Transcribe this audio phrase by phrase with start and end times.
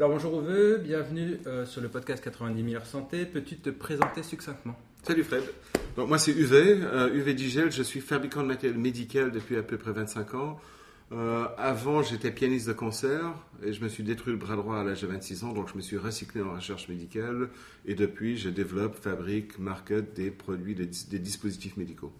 [0.00, 3.26] Alors bonjour Uwe, bienvenue euh, sur le podcast 90 000 heures santé.
[3.26, 4.74] Peux-tu te présenter succinctement?
[5.02, 5.42] Salut Fred.
[5.98, 9.92] Moi c'est Uwe, euh, Digel, je suis fabricant de matériel médical depuis à peu près
[9.92, 10.58] 25 ans.
[11.12, 14.84] Euh, avant j'étais pianiste de concert et je me suis détruit le bras droit à
[14.84, 17.50] l'âge de 26 ans, donc je me suis recyclé en recherche médicale
[17.84, 22.10] et depuis je développe, fabrique, market des produits, des dispositifs médicaux.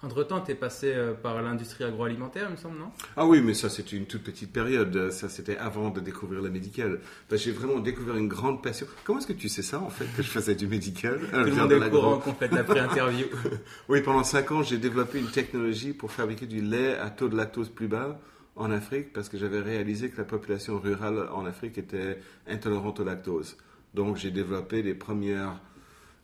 [0.00, 2.92] Entre-temps, tu es passé euh, par l'industrie agroalimentaire, il me semble, non?
[3.16, 5.10] Ah oui, mais ça c'était une toute petite période.
[5.10, 7.00] Ça c'était avant de découvrir le médical.
[7.32, 8.86] J'ai vraiment découvert une grande passion.
[9.02, 11.18] Comment est-ce que tu sais ça en fait que je faisais du médical?
[11.32, 13.26] Tout le monde est au courant qu'on fait l'après-interview.
[13.88, 17.36] oui, pendant 5 ans, j'ai développé une technologie pour fabriquer du lait à taux de
[17.36, 18.20] lactose plus bas
[18.54, 23.04] en Afrique parce que j'avais réalisé que la population rurale en Afrique était intolérante au
[23.04, 23.56] lactose.
[23.94, 25.60] Donc j'ai développé les premières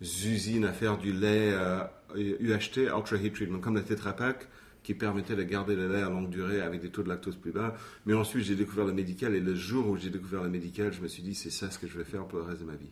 [0.00, 1.82] usines à faire du lait euh,
[2.16, 4.48] UHT, Ultra Heat Treatment, comme la Tetra Pak,
[4.82, 7.52] qui permettait de garder le lait à longue durée avec des taux de lactose plus
[7.52, 7.74] bas.
[8.06, 11.00] Mais ensuite, j'ai découvert le médical et le jour où j'ai découvert le médical, je
[11.00, 12.76] me suis dit, c'est ça ce que je vais faire pour le reste de ma
[12.76, 12.90] vie.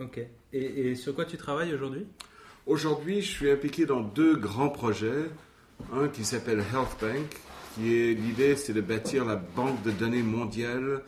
[0.00, 0.20] Ok.
[0.52, 2.06] Et, et sur quoi tu travailles aujourd'hui?
[2.66, 5.24] Aujourd'hui, je suis impliqué dans deux grands projets.
[5.92, 7.36] Un qui s'appelle Health Bank,
[7.74, 11.02] qui est l'idée, c'est de bâtir la banque de données mondiale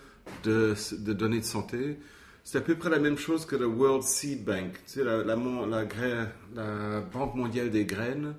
[0.45, 1.99] de, de données de santé.
[2.45, 5.37] C'est à peu près la même chose que le World Seed Bank, tu sais, la,
[7.13, 8.35] Banque mondiale des graines,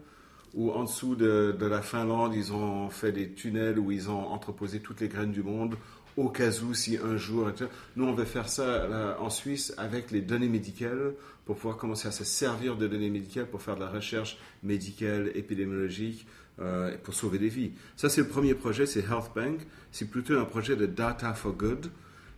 [0.53, 4.79] où en dessous de, la Finlande, ils ont fait des tunnels où ils ont entreposé
[4.79, 5.75] toutes les graines du monde,
[6.17, 7.49] au cas où, si un jour.
[7.95, 11.13] Nous, on veut faire ça en Suisse avec les données médicales,
[11.45, 15.31] pour pouvoir commencer à se servir de données médicales pour faire de la recherche médicale,
[15.35, 16.27] épidémiologique,
[16.59, 17.71] euh, pour sauver des vies.
[17.95, 19.59] Ça, c'est le premier projet, c'est Health Bank.
[19.91, 21.87] C'est plutôt un projet de data for good.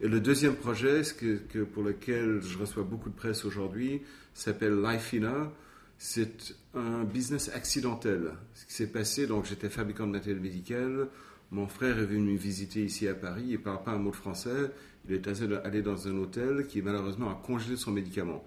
[0.03, 4.01] Et le deuxième projet, que, que pour lequel je reçois beaucoup de presse aujourd'hui,
[4.33, 5.49] s'appelle Lifina.
[5.97, 8.33] C'est un business accidentel.
[8.53, 11.07] Ce qui s'est passé, donc j'étais fabricant de matériel médical.
[11.51, 13.45] Mon frère est venu me visiter ici à Paris.
[13.47, 14.71] Il ne parle pas un mot de français.
[15.07, 15.25] Il est
[15.63, 18.43] allé dans un hôtel qui malheureusement a congelé son médicament.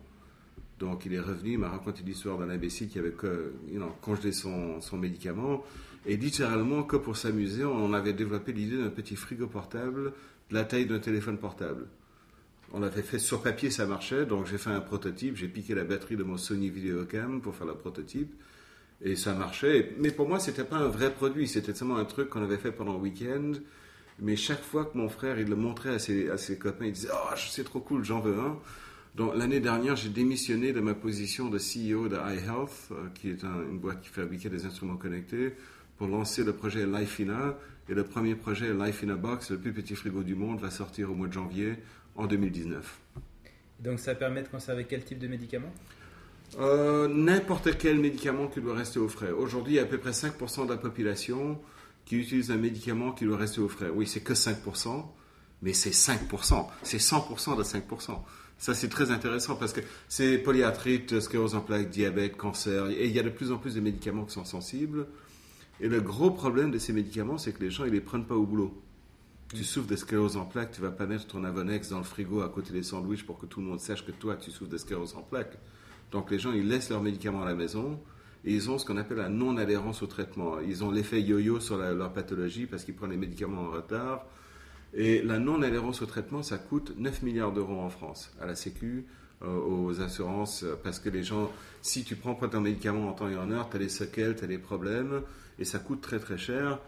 [0.79, 3.15] Donc il est revenu, il m'a raconté l'histoire d'un imbécile qui avait
[3.73, 5.65] know, congelé son, médicament.
[6.07, 10.13] Et littéralement, que pour s'amuser, on avait développé l'idée d'un petit frigo portable
[10.51, 11.87] de la taille d'un téléphone portable.
[12.73, 15.85] On l'avait fait sur papier, ça marchait, donc j'ai fait un prototype, j'ai piqué la
[15.85, 18.33] batterie de mon Sony Videocam pour faire le prototype,
[19.03, 19.95] et ça marchait.
[19.99, 22.73] Mais pour moi, c'était pas un vrai produit, c'était seulement un truc qu'on avait fait
[22.73, 23.53] pendant le week-end.
[24.21, 26.93] Mais chaque fois que mon frère il le montrait à ses, à ses copains, il
[26.93, 28.59] disait Oh, c'est trop cool, j'en veux un.
[29.15, 33.63] Donc l'année dernière, j'ai démissionné de ma position de CEO de iHealth, qui est un,
[33.71, 35.55] une boîte qui fabriquait des instruments connectés,
[35.99, 37.55] pour lancer le projet Lifeina.
[37.89, 41.15] Et le premier projet Lifeina Box, le plus petit frigo du monde, va sortir au
[41.15, 41.75] mois de janvier
[42.17, 42.99] en 2019.
[43.81, 45.73] Donc ça permet de conserver quel type de médicament?
[46.59, 49.31] Euh, N'importe quel médicament qui doit rester au frais.
[49.31, 51.59] Aujourd'hui, il y a à peu près 5% de la population
[52.05, 53.91] qui utilise un médicament qui doit rester au frais.
[53.93, 55.05] Oui, c'est que 5%,
[55.63, 56.67] mais c'est 5%.
[56.83, 58.19] C'est 100% de 5%.
[58.59, 62.89] Ça, c'est très intéressant parce que c'est polyarthrite, sclérose en plaques, diabète, cancer.
[62.89, 65.07] Et il y a de plus en plus de médicaments qui sont sensibles.
[65.81, 68.35] Et le gros problème de ces médicaments, c'est que les gens, ils les prennent pas
[68.35, 68.83] au boulot.
[69.55, 72.41] Tu souffres de sclérose en plaques, tu vas pas mettre ton Avonex dans le frigo
[72.41, 74.79] à côté des sandwichs pour que tout le monde sache que toi, tu souffres de
[74.79, 75.57] sclérose en plaques.
[76.11, 78.01] Donc les gens, ils laissent leurs médicaments à la maison
[78.45, 80.61] et ils ont ce qu'on appelle la non-adhérence au traitement.
[80.61, 84.27] Ils ont l'effet yo-yo sur la, leur pathologie parce qu'ils prennent les médicaments en retard.
[84.95, 89.05] Et la non-adhérence au traitement, ça coûte 9 milliards d'euros en France, à la Sécu,
[89.43, 93.29] euh, aux assurances, parce que les gens, si tu prends pas ton médicament en temps
[93.29, 95.23] et en heure, tu as des séquelles, tu as des problèmes,
[95.59, 96.81] et ça coûte très très cher.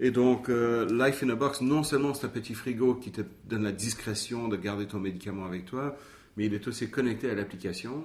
[0.00, 3.20] Et donc, euh, Life in a Box, non seulement c'est un petit frigo qui te
[3.44, 5.96] donne la discrétion de garder ton médicament avec toi,
[6.36, 8.04] mais il est aussi connecté à l'application.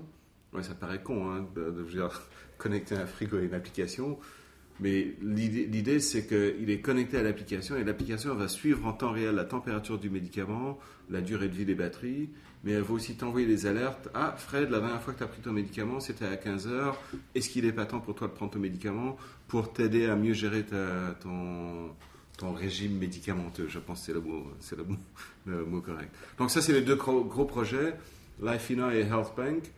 [0.62, 2.10] Ça paraît con, hein, de, de,
[2.58, 4.18] connecter un frigo à une application.
[4.80, 9.34] Mais l'idée, c'est qu'il est connecté à l'application et l'application va suivre en temps réel
[9.34, 10.78] la température du médicament,
[11.10, 12.30] la durée de vie des batteries,
[12.64, 14.10] mais elle va aussi t'envoyer des alertes.
[14.14, 17.02] Ah, Fred, la dernière fois que tu as pris ton médicament, c'était à 15 heures.
[17.34, 19.18] Est-ce qu'il n'est pas temps pour toi de prendre ton médicament
[19.48, 21.92] pour t'aider à mieux gérer ton,
[22.38, 23.68] ton régime médicamenteux?
[23.68, 24.98] Je pense que c'est le, mot, c'est le, mot,
[25.48, 26.14] le mot correct.
[26.38, 27.96] Donc, ça, c'est les deux gros, gros projets,
[28.44, 29.72] Lifeina et Health Bank.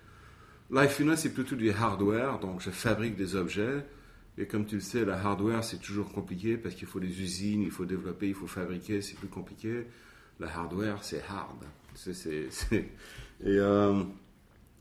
[0.71, 3.85] Lifeina, c'est plutôt du hardware, donc je fabrique des objets.
[4.39, 7.61] Et comme tu le sais, la hardware, c'est toujours compliqué parce qu'il faut des usines,
[7.61, 9.85] il faut développer, il faut fabriquer, c'est plus compliqué.
[10.39, 11.65] La hardware, c'est hard.
[13.45, 14.03] Euh...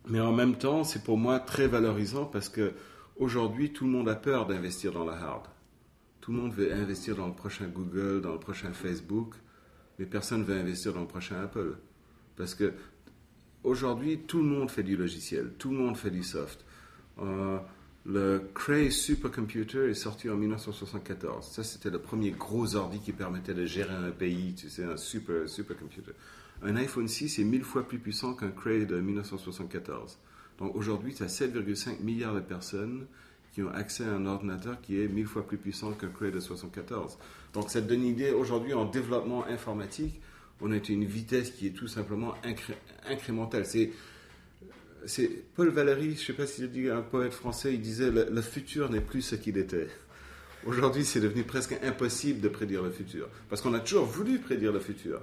[0.08, 2.72] mais en même temps, c'est pour moi très valorisant parce que
[3.16, 5.46] aujourd'hui, tout le monde a peur d'investir dans la hard.
[6.20, 9.34] Tout le monde veut investir dans le prochain Google, dans le prochain Facebook,
[9.98, 11.78] mais personne ne veut investir dans le prochain Apple.
[12.36, 12.74] Parce que
[13.62, 16.64] aujourd'hui, tout le monde fait du logiciel, tout le monde fait du soft.
[17.20, 17.58] Euh,
[18.08, 21.46] le Cray Supercomputer est sorti en 1974.
[21.46, 24.96] Ça, c'était le premier gros ordi qui permettait de gérer un pays, tu sais, un
[24.96, 26.12] super supercomputer.
[26.62, 30.16] Un iPhone 6 est mille fois plus puissant qu'un Cray de 1974.
[30.58, 33.06] Donc aujourd'hui, tu as 7,5 milliards de personnes
[33.52, 36.40] qui ont accès à un ordinateur qui est mille fois plus puissant qu'un Cray de
[36.40, 37.18] 74.
[37.52, 40.18] Donc ça te donne une idée, aujourd'hui en développement informatique,
[40.62, 42.34] on est à une vitesse qui est tout simplement
[43.06, 43.66] incrémentale.
[45.06, 48.42] C'est Paul Valéry, je ne sais pas s'il dit un poète français, il disait le
[48.42, 49.88] futur n'est plus ce qu'il était.
[50.66, 53.28] Aujourd'hui, c'est devenu presque impossible de prédire le futur.
[53.48, 55.20] Parce qu'on a toujours voulu prédire le futur.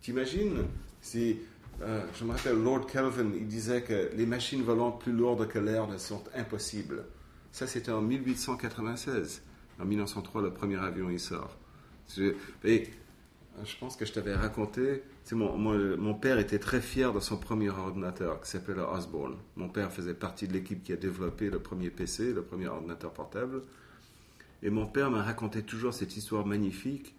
[0.00, 0.64] T'imagines
[1.00, 1.38] si,
[1.82, 5.58] euh, Je me rappelle, Lord Kelvin, il disait que les machines volantes plus lourdes que
[5.58, 7.04] l'air ne sont impossibles.
[7.50, 9.42] Ça, c'était en 1896.
[9.80, 11.56] En 1903, le premier avion, il sort.
[13.62, 15.02] Je pense que je t'avais raconté,
[15.32, 19.36] mon, mon, père était très fier de son premier ordinateur qui s'appelait le Osborne.
[19.56, 23.12] Mon père faisait partie de l'équipe qui a développé le premier PC, le premier ordinateur
[23.12, 23.62] portable.
[24.62, 27.14] Et mon père m'a raconté toujours cette histoire magnifique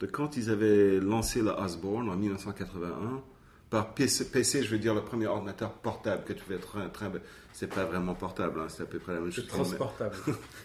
[0.00, 3.22] de quand ils avaient lancé le Osborne en 1981.
[3.68, 7.10] Par PC, PC, je veux dire le premier ordinateur portable que tu fais train, train
[7.52, 9.46] c'est pas vraiment portable, hein, c'est à peu près la même chose.
[9.46, 10.14] Transportable.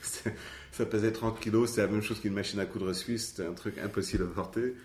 [0.71, 3.53] ça pesait 30 kilos, c'est la même chose qu'une machine à coudre suisse, c'était un
[3.53, 4.75] truc impossible à porter.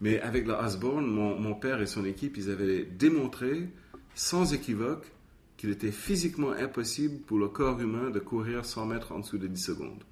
[0.00, 3.68] Mais avec le Osborne, mon, mon père et son équipe, ils avaient démontré,
[4.14, 5.10] sans équivoque,
[5.56, 9.48] qu'il était physiquement impossible pour le corps humain de courir 100 mètres en dessous de
[9.48, 10.04] 10 secondes.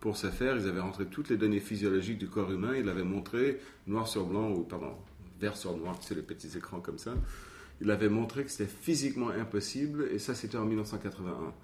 [0.00, 3.04] Pour ce faire, ils avaient rentré toutes les données physiologiques du corps humain, ils l'avaient
[3.04, 4.96] montré noir sur blanc, ou pardon,
[5.40, 7.14] vert sur noir, c'est les petits écrans comme ça.
[7.80, 11.54] Il avait montré que c'était physiquement impossible, et ça c'était en 1981.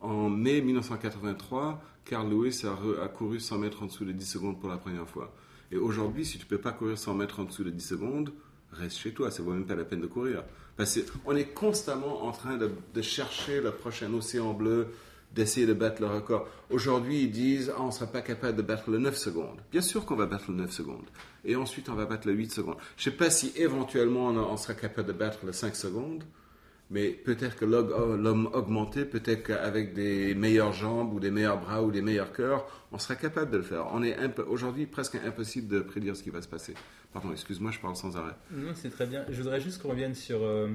[0.00, 4.68] En mai 1983, Carl Lewis a, couru 100 mètres en dessous de 10 secondes pour
[4.68, 5.32] la première fois.
[5.70, 8.32] Et aujourd'hui, si tu ne peux pas courir 100 mètres en dessous de 10 secondes,
[8.72, 10.44] reste chez toi, ça vaut même pas la peine de courir.
[10.76, 14.88] Parce qu'on est constamment en train de, chercher le prochain océan bleu,
[15.34, 16.46] d'essayer de battre le record.
[16.70, 19.60] Aujourd'hui, ils disent ah, on ne sera pas capable de battre le 9 secondes.
[19.70, 21.06] Bien sûr qu'on va battre le 9 secondes.
[21.44, 22.76] Et ensuite, on va battre le 8 secondes.
[22.96, 26.24] Je ne sais pas si éventuellement on, sera capable de battre le 5 secondes,
[26.92, 31.82] mais peut-être que oh, l'homme augmenté, peut-être qu'avec des meilleures jambes ou des meilleurs bras
[31.82, 33.86] ou des meilleurs cœurs, on sera capable de le faire.
[33.92, 34.14] On est
[34.46, 36.74] aujourd'hui presque impossible de prédire ce qui va se passer.
[37.14, 38.34] Pardon, excuse-moi, je parle sans arrêt.
[38.50, 39.24] Non, c'est très bien.
[39.30, 40.68] Je voudrais juste qu'on revienne sur, euh,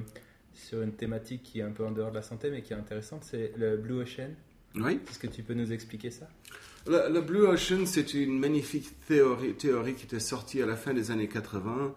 [0.54, 2.76] sur une thématique qui est un peu en dehors de la santé, mais qui est
[2.76, 4.30] intéressante, c'est le Blue Ocean.
[4.74, 5.00] Oui.
[5.08, 6.28] Est-ce que tu peux nous expliquer ça?
[6.86, 11.10] Le, Blue Ocean, c'est une magnifique théorie, théorie qui était sortie à la fin des
[11.12, 11.94] années 80.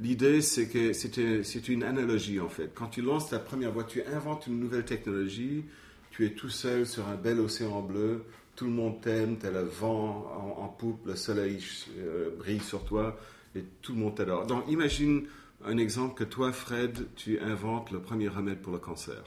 [0.00, 2.72] L'idée, c'est que c'est une analogie en fait.
[2.74, 5.64] Quand tu lances ta première voiture, tu inventes une nouvelle technologie,
[6.10, 8.24] tu es tout seul sur un bel océan bleu,
[8.56, 11.62] tout le monde t'aime, tu as le vent en, poupe, le soleil
[11.98, 13.18] euh, brille sur toi
[13.54, 14.46] et tout le monde t'adore.
[14.46, 15.26] Donc imagine
[15.66, 19.22] un exemple que toi, Fred, tu inventes le premier remède pour le cancer.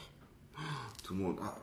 [1.04, 1.56] Tout le monde, ah,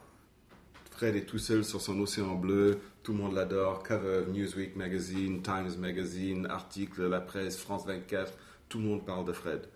[0.92, 5.42] Fred est tout seul sur son océan bleu, tout le monde l'adore, cover Newsweek Magazine,
[5.42, 8.32] Times Magazine, article, la presse, France 24,
[8.72, 9.68] tout le monde parle de Fred.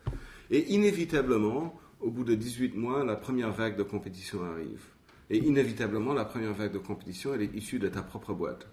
[0.49, 4.85] Et inévitablement, au bout de 18 mois, la première vague de compétition arrive.
[5.29, 8.67] Et inévitablement, la première vague de compétition, elle est issue de ta propre boîte.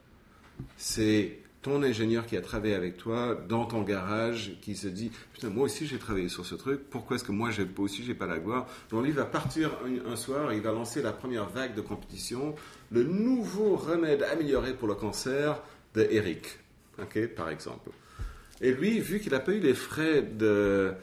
[0.77, 5.49] C'est ton ingénieur qui a travaillé avec toi dans ton garage, qui se dit Putain,
[5.49, 8.39] moi aussi j'ai travaillé sur ce truc, pourquoi est-ce que moi aussi j'ai pas la
[8.39, 8.67] gloire?
[8.91, 9.71] Donc lui va partir
[10.07, 12.57] un, soir et il va lancer la première vague de compétition,
[12.91, 15.63] le nouveau remède amélioré pour le cancer
[15.95, 16.59] de Eric,
[17.01, 17.91] ok, par exemple.
[18.63, 20.95] Et lui, vu qu'il n'a pas eu les frais de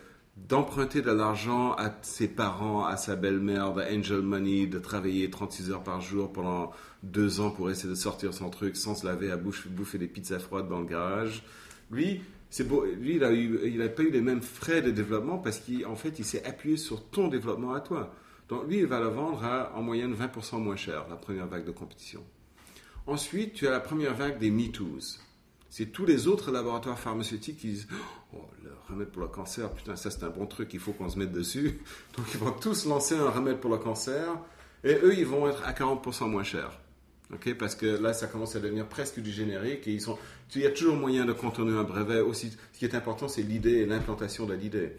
[0.48, 5.72] d'emprunter de l'argent à ses parents, à sa belle-mère, de angel money, de travailler 36
[5.72, 6.72] heures par jour pendant
[7.04, 10.08] deux ans pour essayer de sortir son truc sans se laver à bouche, bouffer des
[10.08, 11.44] pizzas froides dans le garage.
[11.92, 12.22] Lui,
[12.58, 16.78] il a, pas eu les mêmes frais de développement parce qu'en fait, il s'est appuyé
[16.78, 18.14] sur ton développement à toi.
[18.48, 21.66] Donc lui, il va le vendre à en moyenne 20% moins cher, la première vague
[21.66, 22.24] de compétition.
[23.06, 25.20] Ensuite, tu as la première vague des MeToos.
[25.70, 27.88] C'est tous les autres laboratoires pharmaceutiques qui disent
[28.34, 31.10] oh, le remède pour le cancer, putain, ça c'est un bon truc, il faut qu'on
[31.10, 31.80] se mette dessus.
[32.18, 34.36] Donc ils vont tous lancer un remède pour le cancer
[34.84, 36.72] et eux, ils vont être à 40% moins cher.
[37.32, 40.18] ok parce que là, ça commence à devenir presque du générique et ils sont,
[40.56, 42.52] il y a toujours moyen de contourner un brevet aussi.
[42.74, 44.94] Ce qui est important, c'est l'idée et l'implantation de l'idée.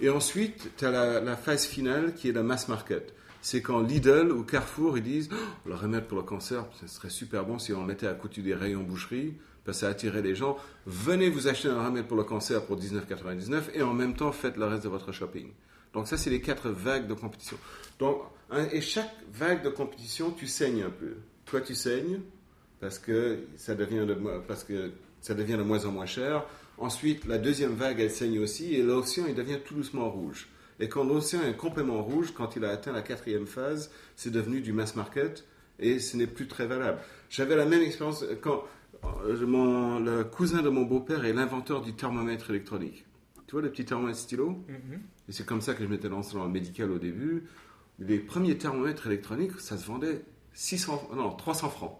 [0.00, 3.12] et ensuite, tu as la, la, phase finale qui est la mass market.
[3.42, 7.10] C'est quand Lidl ou Carrefour, ils disent oh, le remède pour le cancer, ce serait
[7.10, 9.34] super bon si on mettait à côté des rayons boucherie
[9.66, 10.56] parce que ça attirait les gens.
[10.86, 14.56] Venez vous acheter un remède pour le cancer pour 19,99 et en même temps faites
[14.56, 15.48] le reste de votre shopping.
[15.92, 17.58] Donc ça, c'est les quatre vagues de compétition.
[17.98, 18.22] Donc,
[18.72, 21.14] et chaque vague de compétition, tu saignes un peu.
[21.46, 22.20] Toi, tu saignes
[22.80, 26.44] parce que ça devient de, parce que ça devient de moins en moins cher.
[26.78, 30.48] Ensuite, la deuxième vague, elle saigne aussi et l'océan, il devient tout doucement rouge.
[30.78, 34.60] Et quand l'océan est complètement rouge, quand il a atteint la quatrième phase, c'est devenu
[34.60, 35.44] du mass market
[35.78, 37.00] et ce n'est plus très valable.
[37.30, 38.66] J'avais la même expérience quand euh,
[39.46, 43.06] mon, le cousin de mon beau-père est l'inventeur du thermomètre électronique.
[43.46, 45.00] Tu vois les petits thermomètres stylo Mhm.
[45.28, 47.44] Et c'est comme ça que je m'étais lancé dans le médical au début.
[47.98, 51.98] Les premiers thermomètres électroniques, ça se vendait 600, non, 300 francs.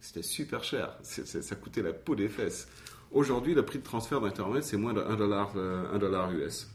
[0.00, 0.96] C'était super cher.
[1.02, 2.68] Ça coûtait la peau des fesses.
[3.12, 6.30] Aujourd'hui, le prix de transfert d'un thermomètre, c'est moins de 1 dollar, euh, 1 dollar
[6.32, 6.70] US.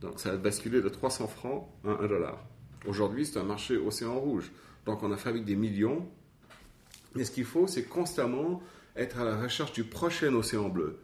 [0.00, 2.44] Donc ça a basculé de 300 francs à 1 dollar.
[2.86, 4.50] Aujourd'hui, c'est un marché océan rouge.
[4.86, 6.08] Donc on a fabriqué des millions.
[7.14, 8.62] Mais ce qu'il faut, c'est constamment
[8.98, 10.98] être à la recherche du prochain océan bleu.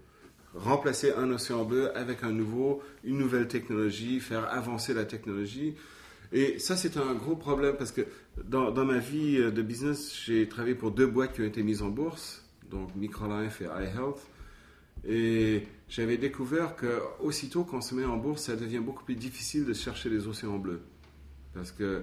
[0.54, 5.74] Remplacer un océan bleu avec un nouveau, une nouvelle technologie, faire avancer la technologie.
[6.32, 8.02] Et ça, c'est un gros problème parce que
[8.44, 11.88] dans, ma vie de business, j'ai travaillé pour deux boîtes qui ont été mises en
[11.88, 14.20] bourse, donc Microlife et iHealth.
[15.06, 19.64] Et j'avais découvert que aussitôt qu'on se met en bourse, ça devient beaucoup plus difficile
[19.64, 20.80] de chercher les océans bleus.
[21.52, 22.02] Parce que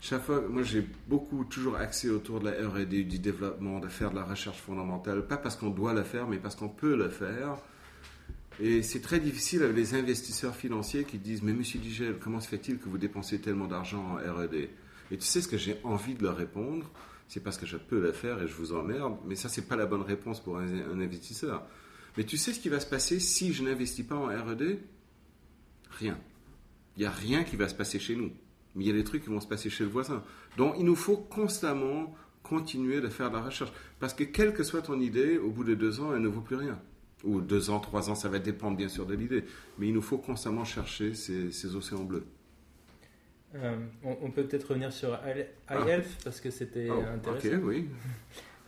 [0.00, 4.10] chaque fois, moi j'ai beaucoup toujours axé autour de la R&D, du développement, de faire
[4.10, 7.08] de la recherche fondamentale, pas parce qu'on doit le faire, mais parce qu'on peut le
[7.08, 7.56] faire.
[8.60, 12.48] Et c'est très difficile avec les investisseurs financiers qui disent Mais monsieur Digel, comment se
[12.48, 14.54] fait-il que vous dépensez tellement d'argent en RD
[15.10, 16.90] Et tu sais ce que j'ai envie de leur répondre?
[17.28, 19.76] C'est parce que je peux le faire et je vous emmerde, mais ça, c'est pas
[19.76, 21.66] la bonne réponse pour un, un investisseur.
[22.16, 24.78] Mais tu sais ce qui va se passer si je n'investis pas en RD
[25.90, 26.18] Rien.
[26.96, 28.30] Il n'y a rien qui va se passer chez nous.
[28.76, 30.22] Mais il y a des trucs qui vont se passer chez le voisin.
[30.56, 32.14] Donc il nous faut constamment
[32.44, 33.72] continuer de faire de la recherche.
[33.98, 36.40] Parce que quelle que soit ton idée, au bout de deux ans, elle ne vaut
[36.42, 36.78] plus rien
[37.24, 39.42] ou deux ans, trois ans, ça va dépendre bien sûr de l'idée.
[39.78, 42.24] Mais il nous faut constamment chercher ces, ces océans bleus.
[43.54, 47.48] Euh, on, on peut peut-être revenir sur I- iHealth parce que c'était Oh, intéressant.
[47.56, 47.88] ok, oui.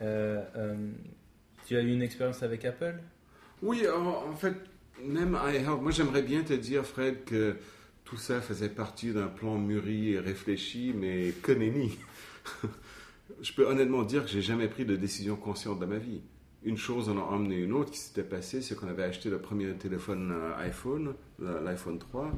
[0.01, 0.77] Euh, euh,
[1.67, 2.95] tu as eu une expérience avec Apple?
[3.63, 4.55] Oui, en, en fait,
[5.05, 7.57] même iHealth, moi j'aimerais bien te dire, Fred, que
[8.09, 11.99] tout ça faisait partie d'un plan mûri et réfléchi, mais que nenni.
[13.43, 16.23] Je peux honnêtement dire que j'ai jamais pris de décision consciente dans ma vie.
[16.65, 19.39] Une chose en a emmené une autre qui s'était passée, c'est qu'on avait acheté le
[19.39, 22.33] premier téléphone euh, iPhone, l'iPhone 3,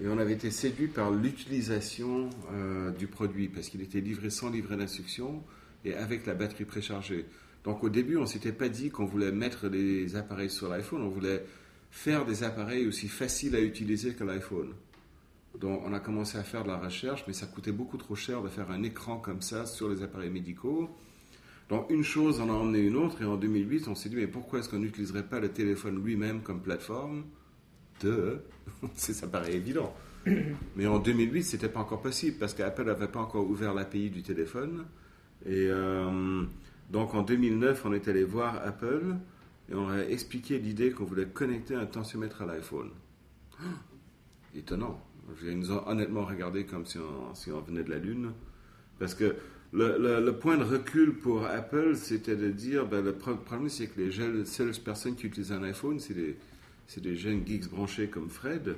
[0.00, 4.48] et on avait été séduit par l'utilisation euh, du produit, parce qu'il était livré sans
[4.48, 5.42] livret d'instruction
[5.84, 7.26] et avec la batterie préchargée.
[7.64, 11.08] Donc au début, on s'était pas dit qu'on voulait mettre les appareils sur l'iPhone, on
[11.08, 11.44] voulait
[11.94, 14.74] faire des appareils aussi faciles à utiliser que l'iPhone.
[15.58, 18.42] Donc on a commencé à faire de la recherche, mais ça coûtait beaucoup trop cher
[18.42, 20.90] de faire un écran comme ça sur les appareils médicaux.
[21.68, 24.26] Donc une chose en a emmené une autre, et en 2008, on s'est dit, mais
[24.26, 27.24] pourquoi est-ce qu'on n'utiliserait pas le téléphone lui-même comme plateforme
[28.02, 28.40] De,
[28.96, 29.94] ça paraît évident.
[30.76, 34.22] Mais en 2008, c'était pas encore possible, parce qu'Apple n'avait pas encore ouvert l'API du
[34.22, 34.84] téléphone.
[35.46, 36.42] Et euh,
[36.90, 39.14] donc en 2009, on est allé voir Apple,
[39.70, 42.90] et on a expliqué l'idée qu'on voulait connecter un tensiomètre à l'iPhone.
[44.54, 45.00] Étonnant.
[45.42, 48.32] Ils nous ont honnêtement regardé comme si on, si on venait de la Lune.
[48.98, 49.36] Parce que
[49.72, 53.86] le, le- point de recul pour Apple, c'était de dire ben, le pro- problème, c'est
[53.88, 56.36] que les seules personnes qui utilisent un iPhone, c'est des,
[56.98, 58.76] des jeunes geeks branchés comme Fred.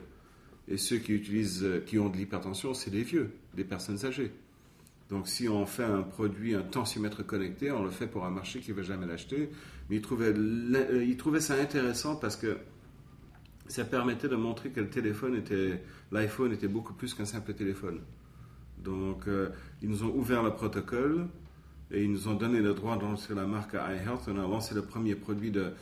[0.68, 4.32] Et ceux qui, utilisent, euh, qui ont de l'hypertension, c'est des vieux, des personnes âgées.
[5.10, 8.60] Donc si on fait un produit, un tensiomètre connecté, on le fait pour un marché
[8.60, 9.50] qui ne va jamais l'acheter.
[9.88, 12.58] Mais euh, ils trouvaient ça intéressant parce que
[13.68, 18.00] ça permettait de montrer que le téléphone était, l'iPhone était beaucoup plus qu'un simple téléphone.
[18.78, 19.50] Donc, euh,
[19.82, 21.26] ils nous ont ouvert le protocole
[21.90, 24.28] et ils nous ont donné le droit de lancer la marque iHealth.
[24.28, 25.72] On a lancé le premier produit de.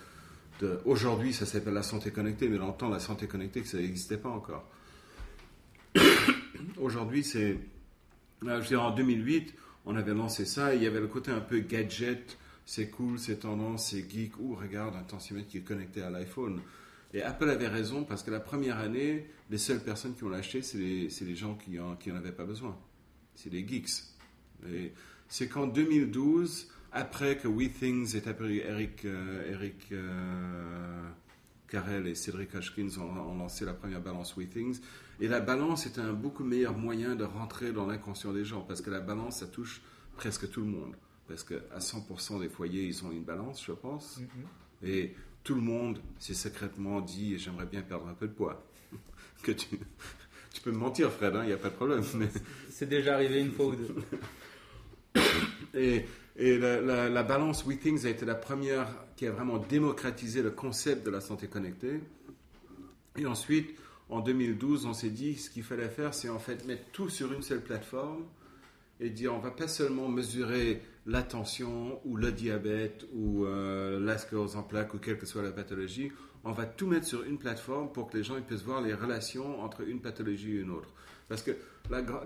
[0.85, 4.17] Aujourd'hui, ça s'appelle la santé connectée, mais dans le temps, la santé connectée, ça n'existait
[4.17, 4.67] pas encore.
[6.79, 7.59] Aujourd'hui, c'est.
[8.41, 10.73] là, Je veux dire, en 2008, on avait lancé ça.
[10.73, 12.39] et il y avait le côté un peu gadget.
[12.67, 14.39] C'est cool, c'est tendance, c'est geek.
[14.39, 16.61] Ouh, regarde, un tensiomètre qui est connecté à l'iPhone.
[17.13, 20.63] Et Apple avait raison parce que la première année, les seules personnes qui ont acheté,
[20.63, 22.77] c'est les, gens qui en, qui en avaient pas besoin.
[23.35, 23.91] C'est les geeks.
[25.29, 31.09] C'est qu'en 2012, après que WeThings ait apparu, Eric, euh, Eric euh,
[31.69, 34.81] Carrel et Cédric Hashkins ont, ont lancé la première balance WeThings.
[35.21, 38.81] Et la balance est un beaucoup meilleur moyen de rentrer dans l'inconscient des gens parce
[38.81, 39.83] que la balance, ça touche
[40.17, 40.97] presque tout le monde.
[41.29, 44.21] Parce qu'à 100% des foyers, ils ont une balance, je pense.
[44.83, 48.63] Et tout le monde s'est secrètement dit j'aimerais bien perdre un peu de poids.
[49.43, 49.79] que tu,
[50.53, 52.03] tu peux me mentir, Fred, il n'y a pas de problème.
[52.17, 52.29] mais-
[52.71, 53.95] C'est déjà arrivé une fois ou deux.
[55.75, 56.05] et
[56.37, 60.51] et la, la- la balance WeThings a été la première qui a vraiment démocratisé le
[60.51, 62.01] concept de la santé connectée.
[63.17, 63.73] Et ensuite,
[64.09, 67.33] en 2012, on s'est dit ce qu'il fallait faire, c'est en fait mettre tout sur
[67.33, 68.25] une seule plateforme
[69.01, 74.17] et dire on va pas seulement mesurer la tension ou le diabète ou euh,
[74.55, 76.13] en plaques ou quelle que soit la pathologie,
[76.45, 78.95] on va tout mettre sur une plateforme pour que les gens ils puissent voir les
[78.95, 80.93] relations entre une pathologie et une autre.
[81.29, 81.53] Parce que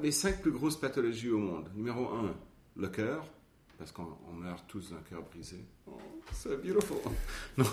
[0.02, 2.34] les cinq plus grosses pathologies au monde, numéro un,
[2.76, 3.25] le cœur,
[3.78, 4.06] parce qu'on
[4.37, 5.56] meurt tous d'un cœur brisé.
[5.87, 5.92] Oh,
[6.32, 6.97] c'est beautiful.
[7.58, 7.64] Non,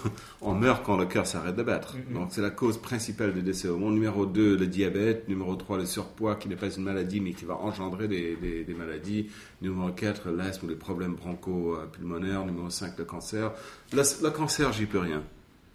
[0.41, 1.97] on meurt quand le cœur s'arrête de battre.
[2.13, 3.95] Donc c'est la cause principale des décès au monde.
[3.95, 5.27] Numéro 2, le diabète.
[5.27, 8.63] Numéro 3, le surpoids, qui n'est pas une maladie, mais qui va engendrer des, des-
[8.63, 9.29] des maladies.
[9.61, 12.45] Numéro 4, l'asthme ou les problèmes broncho-pulmonaires.
[12.45, 13.51] Numéro 5, le cancer.
[13.91, 15.23] Le, le cancer, j'y peux rien.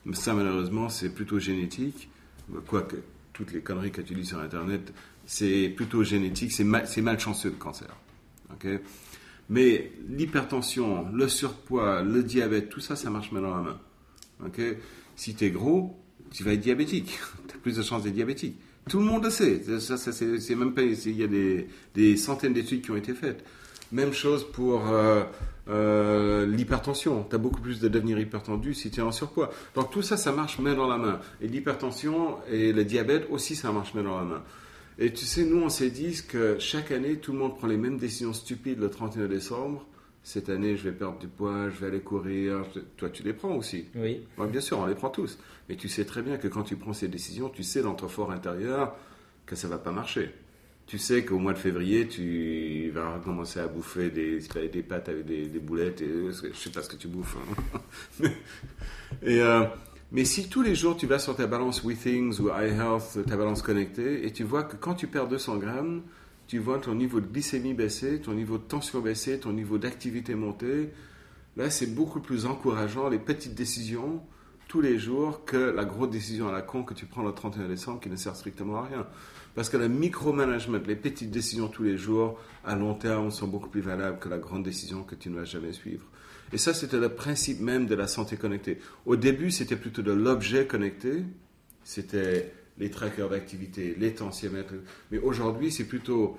[0.04, 2.08] Mais ça, malheureusement, c'est plutôt génétique.
[2.68, 2.96] Quoique,
[3.32, 4.92] toutes les conneries que tu lis sur Internet,
[5.26, 6.52] c'est plutôt génétique.
[6.52, 7.94] C'est mal, c'est malchanceux, le cancer.
[8.52, 8.66] Ok?
[9.50, 13.80] Mais l'hypertension, le surpoids, le diabète, tout ça, ça marche main dans la main.
[14.46, 14.60] Ok?
[15.16, 17.18] Si tu es gros, tu vas être diabétique.
[17.48, 18.56] tu as plus de chances d'être diabétique.
[18.88, 19.60] Tout le monde le sait.
[19.80, 23.12] Ça, ça, c'est, même pas, il y a des, des centaines d'études qui ont été
[23.12, 23.44] faites.
[23.90, 25.24] Même chose pour euh,
[25.68, 27.26] euh, l'hypertension.
[27.28, 29.50] Tu as beaucoup plus de devenir hypertendu si tu es en surpoids.
[29.74, 31.20] Donc tout ça, ça marche main dans la main.
[31.40, 34.42] Et l'hypertension et le diabète aussi, ça marche main dans la main.
[34.98, 37.76] Et tu sais, nous, on s'est dit que chaque année, tout le monde prend les
[37.78, 39.86] mêmes décisions stupides le 31 décembre.
[40.22, 42.62] Cette année, je vais perdre du poids, je vais aller courir.
[42.74, 43.86] Je- Toi, tu les prends aussi.
[43.94, 44.20] Oui.
[44.36, 45.38] Ouais, bien sûr, on les prend tous.
[45.68, 48.08] Mais tu sais très bien que quand tu prends ces décisions, tu sais dans ton
[48.08, 48.94] fort intérieur
[49.46, 50.30] que ça va pas marcher.
[50.86, 55.24] Tu sais qu'au mois de février, tu vas recommencer à bouffer des, des pâtes avec
[55.24, 56.02] des, des boulettes.
[56.02, 57.36] Et, je sais pas ce que tu bouffes.
[58.22, 58.28] hein.
[59.22, 59.64] et, euh,
[60.12, 63.62] mais si tous les jours tu vas sur ta balance WeThings ou iHealth, ta balance
[63.62, 66.02] connectée, et tu vois que quand tu perds 200 grammes,
[66.46, 70.34] tu vois ton niveau de glycémie baisser, ton niveau de tension baisser, ton niveau d'activité
[70.34, 70.90] monter,
[71.56, 74.20] là c'est beaucoup plus encourageant les petites décisions
[74.70, 77.66] tous les jours que la grosse décision à la con que tu prends le 31
[77.66, 79.06] décembre qui ne sert strictement à rien.
[79.56, 83.68] Parce que le micromanagement, les petites décisions tous les jours, à long terme, sont beaucoup
[83.68, 86.04] plus valables que la grande décision que tu ne vas jamais suivre.
[86.52, 88.78] Et ça, c'était le principe même de la santé connectée.
[89.06, 91.24] Au début, c'était plutôt de l'objet connecté.
[91.84, 94.74] C'était les trackers d'activité, les tensiomètres.
[95.10, 96.38] Mais aujourd'hui, c'est plutôt.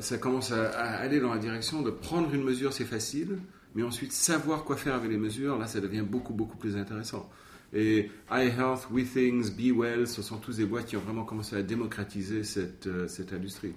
[0.00, 3.38] Ça commence à, aller dans la direction de prendre une mesure, c'est facile.
[3.74, 7.30] Mais ensuite, savoir quoi faire avec les mesures, là, ça devient beaucoup, beaucoup plus intéressant.
[7.72, 12.42] Et iHealth, WeThings, BeWell, ce sont tous des boîtes qui ont vraiment commencé à démocratiser
[12.42, 13.74] cette, euh, cette industrie.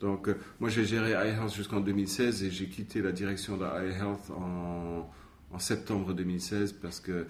[0.00, 4.30] Donc, euh, moi, j'ai géré iHealth jusqu'en 2016 et j'ai quitté la direction de iHealth
[4.30, 5.10] en,
[5.52, 7.26] en septembre 2016 parce que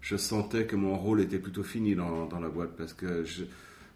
[0.00, 3.44] je sentais que mon rôle était plutôt fini dans, dans la boîte parce que je,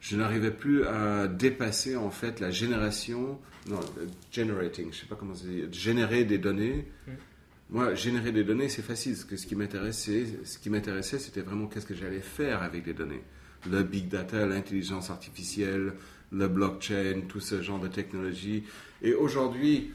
[0.01, 5.17] je n'arrivais plus à dépasser en fait la génération, non, euh, generating, je sais pas
[5.17, 6.87] comment c'est, générer des données.
[7.71, 9.17] Moi, générer des données, c'est facile.
[9.17, 12.87] Ce, que, ce qui m'intéressait, ce qui m'intéressait, c'était vraiment qu'est-ce que j'allais faire avec
[12.87, 13.23] les données.
[13.71, 15.95] Le big data, l'intelligence artificielle,
[16.35, 18.65] le blockchain, tout ce genre de technologie.
[19.03, 19.93] Et aujourd'hui,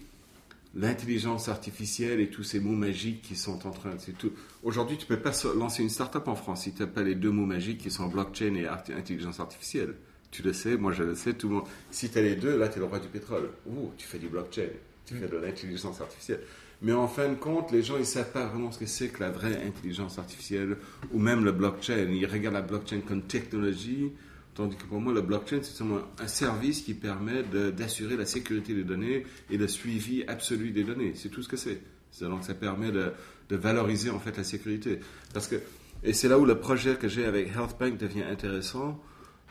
[0.75, 4.31] l'intelligence artificielle et tous ces mots magiques qui sont en train de...
[4.63, 7.31] Aujourd'hui, tu peux pas lancer une start-up en France si tu n'as pas les deux
[7.31, 9.95] mots magiques qui sont blockchain et intelligence artificielle.
[10.31, 11.65] Tu le sais, moi je le sais, tout le monde.
[11.89, 13.49] Si tu as les deux, là, tu es le roi du pétrole.
[13.65, 14.67] Ouh, tu fais du blockchain,
[15.05, 16.41] tu fais de l'intelligence artificielle.
[16.81, 19.21] Mais en fin de compte, les gens, ils savent pas vraiment ce que c'est que
[19.21, 20.77] la vraie intelligence artificielle
[21.11, 22.07] ou même le blockchain.
[22.11, 24.11] Ils regardent la blockchain comme technologie,
[24.55, 28.73] tandis que pour moi, le blockchain, c'est seulement un service qui permet d'assurer la sécurité
[28.73, 31.13] des données et le suivi absolu des données.
[31.15, 31.81] C'est tout ce que c'est.
[32.21, 33.11] Donc, ça permet de,
[33.49, 34.99] de valoriser en fait la sécurité.
[35.33, 35.55] Parce que,
[36.03, 38.99] et c'est là où le projet que j'ai avec HealthBank devient intéressant,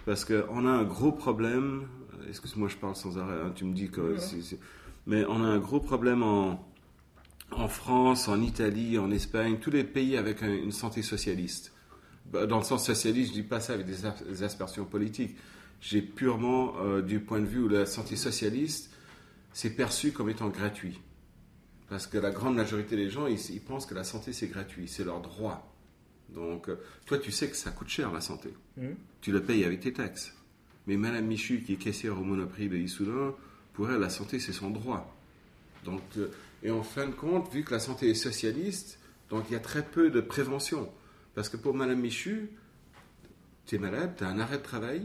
[0.04, 1.86] parce qu'on a un gros problème.
[2.28, 3.36] Excuse-moi, je parle sans arrêt.
[3.44, 4.16] hein, tu me dis que,
[5.06, 6.64] mais on a un gros problème en
[7.50, 11.72] en France, en Italie, en Espagne, tous les pays avec un- une santé socialiste.
[12.32, 15.36] Bah, Dans le sens socialiste, je dis pas ça avec des, as- des aspersions politiques.
[15.80, 18.90] J'ai purement euh, du point de vue où la santé socialiste,
[19.52, 21.00] c'est perçu comme étant gratuit.
[21.88, 24.88] Parce que la grande majorité des gens, ils, ils pensent que la santé, c'est gratuit,
[24.88, 25.72] c'est leur droit.
[26.28, 28.50] Donc, euh, toi, tu sais que ça coûte cher, la santé.
[28.76, 28.94] Mhm.
[29.22, 30.34] Tu le payes avec tes taxes.
[30.86, 33.34] Mais Madame Michu, qui est caissière au Monoprix de Issoudun,
[33.72, 35.14] pour elle, la santé, c'est son droit.
[35.84, 36.28] Donc, euh,
[36.62, 38.98] et en fin de compte, vu que la santé est socialiste,
[39.30, 40.90] donc il y a très peu de prévention.
[41.38, 42.50] Parce que pour Madame Michu,
[43.64, 45.02] tu es malade, tu as un arrêt de travail,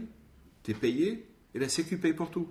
[0.64, 2.48] tu es payé, et la Sécu paye pour tout.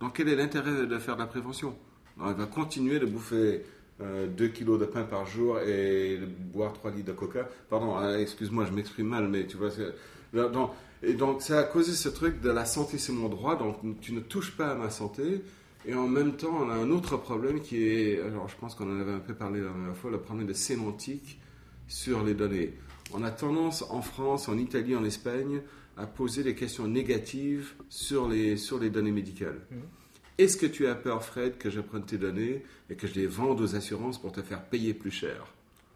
[0.00, 1.76] Donc quel est l'intérêt de faire de la prévention?
[2.16, 3.66] Alors, Elle va continuer de bouffer
[4.00, 6.18] 2 kilos de pain par jour et
[6.54, 7.46] boire 3 litres de coca.
[7.68, 9.68] Pardon, hein, excuse-moi, je m'exprime mal, mais tu vois...
[10.32, 10.70] donc-
[11.02, 14.14] et donc ça a causé ce truc de la santé c'est mon droit, donc tu
[14.14, 15.42] ne touches pas à ma santé.
[15.84, 18.90] Et en même temps, on a un autre problème qui est, alors je pense qu'on
[18.90, 21.38] en avait un peu parlé la dernière fois, le problème de sémantique
[21.88, 22.72] sur les données.
[23.12, 25.62] On a tendance en France, en Italie, en Espagne,
[25.96, 29.60] à poser des questions négatives sur les, sur les données médicales.
[29.70, 29.82] Mhm.
[30.38, 33.26] Est-ce que tu as peur, Fred, que je prenne tes données et que je les
[33.26, 35.46] vende aux assurances pour te faire payer plus cher?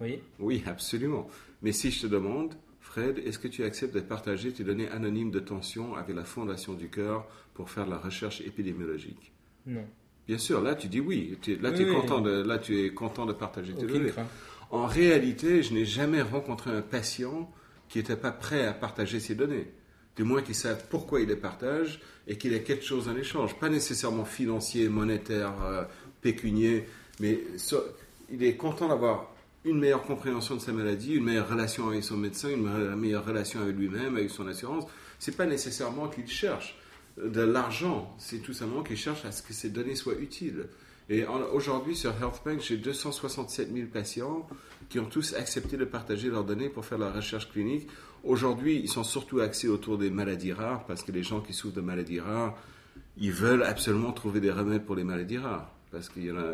[0.01, 0.18] Oui.
[0.40, 1.29] Oui, absolument.
[1.62, 5.31] Mais si je te demande, Fred, est-ce que tu acceptes de partager tes données anonymes
[5.31, 9.33] de tension avec la Fondation du Cœur pour faire de la recherche épidémiologique?
[9.66, 9.85] Non.
[10.27, 11.37] Bien sûr, là tu dis oui.
[11.61, 12.01] Là, tu es Oui, oui.
[12.01, 14.11] content de, là tu es content de partager tes Aucune données.
[14.11, 14.29] crainte.
[14.72, 17.48] En réalité, je n'ai jamais rencontré un patient
[17.88, 19.68] qui n'était pas prêt à partager ses données.
[20.16, 23.54] Du moins qu'il sache pourquoi il les partage et qu'il ait quelque chose en échange.
[23.58, 25.85] Pas nécessairement financier, monétaire, euh,
[26.22, 26.87] pécunier,
[27.20, 27.38] mais
[28.30, 29.30] il est content d'avoir
[29.64, 33.24] une meilleure compréhension de sa maladie, une meilleure relation avec son médecin, une me- meilleure
[33.24, 34.85] relation avec lui-même, avec son assurance.
[35.18, 36.76] C'est pas nécessairement qu'il cherche
[37.22, 40.66] de l'argent, c'est tout simplement qu'il cherche à ce que ces données soient utiles.
[41.11, 44.47] Et aujourd'hui, sur HealthBank, j'ai 267 000 patients
[44.88, 47.88] qui ont tous accepté de partager leurs données pour faire la recherche clinique.
[48.25, 51.75] Aujourd'hui, ils sont surtout axés autour des maladies rares parce que les gens qui souffrent
[51.75, 52.57] de maladies rares,
[53.17, 55.71] ils veulent absolument trouver des remèdes pour les maladies rares.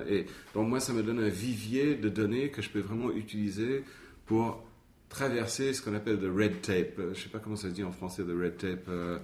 [0.08, 3.84] Et donc moi, ça me donne un vivier de données que je peux vraiment utiliser
[4.26, 4.64] pour
[5.08, 6.98] traverser ce qu'on appelle the red tape.
[6.98, 8.88] Euh, Je sais pas comment ça se dit en français, the red tape.
[8.88, 9.18] euh,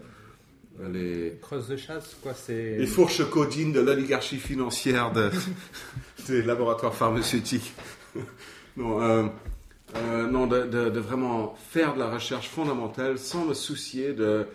[0.93, 2.79] les, Crosse de chasse, quoi, c'est.
[2.79, 5.31] les fourches codines de l'oligarchie financière de-
[6.29, 7.73] des laboratoires pharmaceutiques.
[8.77, 9.25] non, euh,
[9.97, 14.47] euh, non de, de- de vraiment faire de la recherche fondamentale sans me soucier de,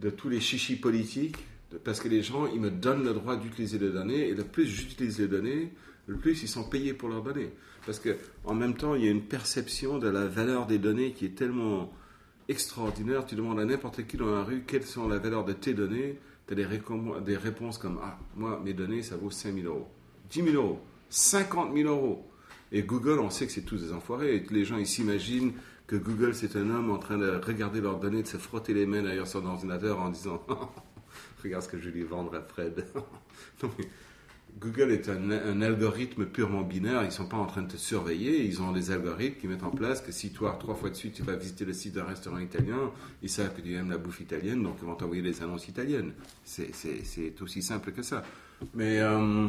[0.00, 1.36] de tous les chichis politiques,
[1.84, 4.66] parce que les gens, ils me donnent le droit d'utiliser les données, et le plus
[4.66, 5.70] j'utilise les données,
[6.06, 7.50] le plus ils sont payés pour leurs données.
[7.84, 11.12] Parce que en même temps, il y a une perception de la valeur des données
[11.12, 11.92] qui est tellement
[12.48, 13.26] extraordinaire.
[13.26, 16.18] Tu demandes à n'importe qui dans la rue quelles sont la valeur de tes données.
[16.46, 19.88] Tu as des, réponses comme Ah, moi, mes données, ça vaut 5 000 euros,
[20.30, 20.80] 10 000 euros,
[21.10, 22.26] 50 000 euros.
[22.72, 24.36] Et Google, on sait que c'est tous des enfoirés.
[24.36, 25.52] Et les gens, ils s'imaginent
[25.86, 28.86] que Google, c'est un homme en train de regarder leurs données, de se frotter les
[28.86, 30.42] mains derrière son ordinateur en disant
[31.42, 32.84] Regarde ce que je vais lui vendre à Fred.
[33.62, 33.70] Non,
[34.60, 37.02] Google est un, un algorithme purement binaire.
[37.02, 38.44] Ils ne sont pas en train de te surveiller.
[38.44, 41.14] Ils ont des algorithmes qui mettent en place que si toi, trois fois de suite,
[41.14, 42.90] tu vas visiter le site d'un restaurant italien,
[43.22, 46.12] ils savent que tu aimes la bouffe italienne, donc ils vont t'envoyer des annonces italiennes.
[46.44, 46.72] C'est-
[47.40, 48.24] aussi simple que ça.
[48.74, 48.98] Mais.
[49.00, 49.46] euh,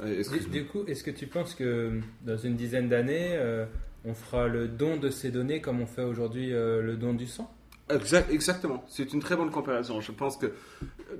[0.00, 3.66] euh, Du, coup, est-ce que tu penses que dans une dizaine d'années, euh,
[4.04, 7.26] on fera le don de ces données comme on fait aujourd'hui euh, le don du
[7.28, 7.54] sang?
[7.88, 8.84] Exact- exactement.
[8.88, 10.00] C'est une très bonne comparaison.
[10.00, 10.50] Je pense que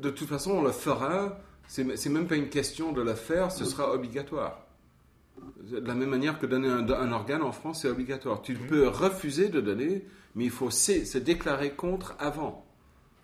[0.03, 1.39] de toute façon, on le fera.
[1.67, 4.67] C'est même pas une question de le faire, ce sera obligatoire.
[5.63, 8.43] De la même manière que donner un, un organe en France, c'est obligatoire.
[8.43, 12.67] Tu peux refuser de donner, mais il faut se, se déclarer contre avant.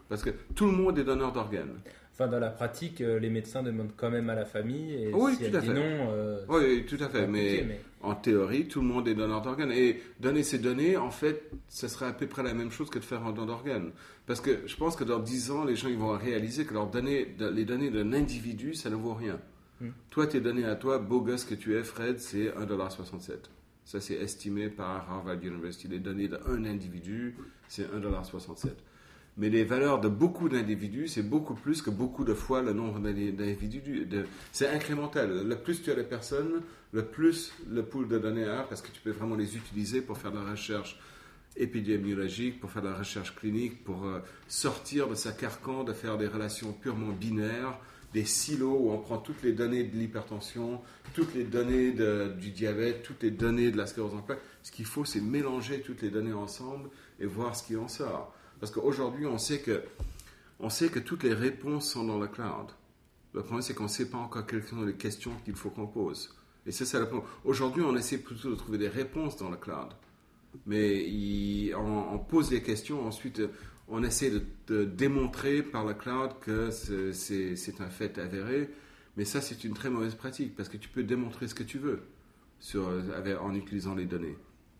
[0.08, 1.80] Parce que tout le monde est donneur d'organes.
[2.20, 5.32] Enfin, dans la pratique, euh, les médecins demandent quand même à la famille et Oui,
[5.32, 5.72] si tout elle à dit fait.
[5.72, 7.26] non, euh, Oui, tout à fait.
[7.26, 9.72] Mais en théorie, tout le monde est donneur d'organes.
[9.72, 12.98] Et donner ces données, en fait, ce serait à peu près la même chose que
[12.98, 13.92] de faire un don d'organes.
[14.26, 16.88] Parce que je pense que dans 10 ans, les gens ils vont réaliser que leurs
[16.90, 19.40] données, les données d'un individu, ça ne vaut rien.
[19.80, 19.88] Hmm.
[20.10, 23.30] Toi, tes données à toi, beau gosse que tu es, Fred, c'est 1,67$.
[23.86, 25.88] Ça, c'est estimé par Harvard University.
[25.88, 27.34] Les données d'un individu,
[27.66, 28.68] c'est 1,67$.
[29.40, 33.00] Mais les valeurs de beaucoup d'individus, c'est beaucoup plus que beaucoup de fois le nombre
[33.00, 34.06] d'indi- d'individus.
[34.52, 35.48] C'est incrémental.
[35.48, 36.60] Le plus tu as de personnes,
[36.92, 40.18] le plus le pool de données a, parce que tu peux vraiment les utiliser pour
[40.18, 41.00] faire de la recherche
[41.56, 46.18] épidémiologique, pour faire de la recherche clinique, pour euh, sortir de sa carcan, de faire
[46.18, 47.78] des relations purement binaires,
[48.12, 50.80] des silos où on prend toutes les données de l'hypertension,
[51.14, 51.92] toutes les données
[52.38, 54.40] du diabète, toutes les données de la sclérose en plaques.
[54.62, 58.34] Ce qu'il faut, c'est mélanger toutes les données ensemble et voir ce qui en sort.
[58.60, 59.82] Parce qu'aujourd'hui, on sait que
[60.62, 62.66] on sait que toutes les réponses sont dans le cloud.
[63.32, 65.86] Le problème, c'est qu'on ne sait pas encore quelles sont les questions qu'il faut qu'on
[65.86, 66.34] pose.
[66.66, 67.28] Et c'est le problème.
[67.44, 69.88] Aujourd'hui, on essaie plutôt de trouver des réponses dans le cloud.
[70.66, 73.40] Mais on, pose les questions, ensuite,
[73.88, 74.30] on essaie
[74.66, 78.68] de, démontrer par le cloud que c'est- un fait avéré.
[79.16, 81.78] Mais ça, c'est une très mauvaise pratique parce que tu peux démontrer ce que tu
[81.78, 82.02] veux
[82.76, 84.36] en utilisant les données.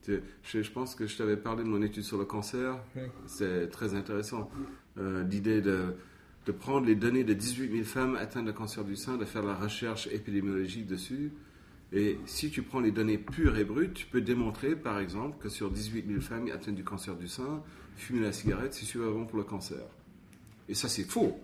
[0.07, 2.79] Je, je pense que je t'avais parlé de mon étude sur le cancer.
[2.97, 3.03] Oui.
[3.27, 4.51] C'est très intéressant.
[4.99, 5.95] Euh, L'idée de,
[6.47, 9.43] de prendre les données de 18 000 femmes atteintes de cancer du sein, de faire
[9.43, 11.33] la recherche épidémiologique dessus.
[11.93, 15.49] Et si tu prends les données pures et brutes, tu peux démontrer, par exemple, que
[15.49, 17.63] sur 18 000 femmes atteintes du cancer du sein,
[17.97, 19.83] fumer la cigarette, c'est super bon pour le cancer.
[20.69, 21.39] Et ça, c'est faux.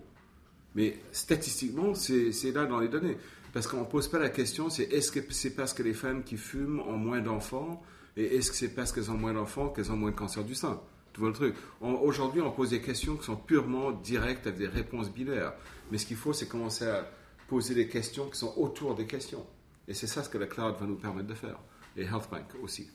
[0.73, 3.17] Mais statistiquement, c'est c'est là dans les données.
[3.53, 6.23] Parce qu'on ne pose pas la question, c'est est-ce que c'est parce que les femmes
[6.23, 7.81] qui fument ont moins d'enfants
[8.17, 10.55] et est-ce que c'est parce qu'elles ont moins d'enfants qu'elles ont moins de cancer du
[10.55, 10.81] sein
[11.13, 11.55] Tu le truc?
[11.81, 15.53] Aujourd'hui, on pose des questions qui sont purement directes avec des réponses binaires.
[15.91, 17.07] Mais ce qu'il faut, c'est commencer à
[17.47, 19.45] poser des questions qui sont autour des questions.
[19.87, 21.59] Et c'est ça ce que la cloud va nous permettre de faire.
[21.95, 22.89] Et HealthBank aussi.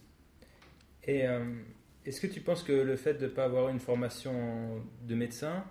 [1.04, 1.44] Et euh,
[2.04, 5.64] est-ce que tu penses que le fait de ne pas avoir une formation de médecin,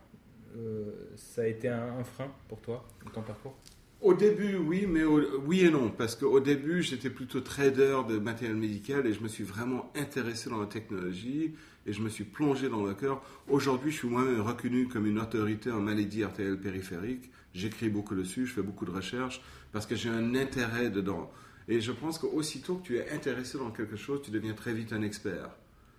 [0.56, 3.56] euh, ça a été un, un frein pour toi, dans ton parcours?
[4.02, 8.58] Au début, oui, mais oui et non, parce qu'au début, j'étais plutôt trader de matériel
[8.58, 11.54] médical et je me suis vraiment intéressé dans la technologie
[11.86, 13.22] et je me suis plongé dans le cœur.
[13.48, 17.30] Aujourd'hui, je suis moi-même reconnu comme une autorité en maladie artérielle périphérique.
[17.54, 19.40] J'écris beaucoup dessus, je fais beaucoup de recherches
[19.72, 21.32] parce que j'ai un intérêt dedans.
[21.68, 24.94] Et je pense qu'aussitôt que tu es intéressé dans quelque chose, tu deviens très vite
[24.94, 25.52] un expert,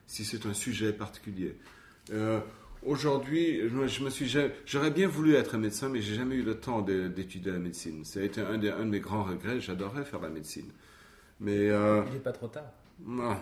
[0.09, 1.55] si c'est un sujet particulier.
[2.11, 2.41] Euh,
[2.85, 6.83] Aujourd'hui, je me suis, j'aurais bien voulu être médecin, mais j'ai jamais eu le temps
[6.83, 8.05] d'étudier la médecine.
[8.05, 9.61] Ça a été un de, un de mes grands regrets.
[9.61, 10.69] J'adorais faire la médecine.
[11.39, 12.73] Mais euh, il n'est pas trop tard.
[13.05, 13.37] Non.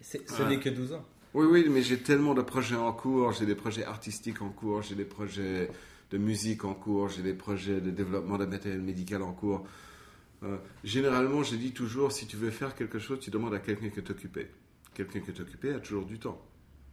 [0.00, 1.04] Ce n'est que 12 ans.
[1.34, 3.32] Oui, oui, mais j'ai tellement de projets en cours.
[3.32, 4.82] J'ai des projets artistiques en cours.
[4.82, 5.68] J'ai des projets
[6.12, 7.08] de musique en cours.
[7.08, 9.66] J'ai des projets de développement de matériel médical en cours.
[10.44, 13.88] Euh, généralement, je dis toujours, si tu veux faire quelque chose, tu demandes à quelqu'un
[13.88, 14.46] qui t'occuper.
[14.94, 16.40] Quelqu'un qui t'occuper a toujours du temps.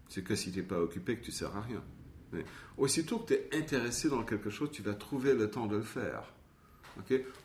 [0.09, 1.83] C'est que si tu n'es pas occupé que tu ne sers à rien.
[2.31, 2.43] Mais
[2.77, 5.83] aussitôt que tu es intéressé dans quelque chose, tu vas trouver le temps de le
[5.83, 6.33] faire.